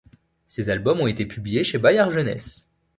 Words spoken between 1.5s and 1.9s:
chez